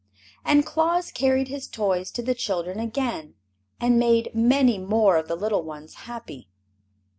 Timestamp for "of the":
5.17-5.35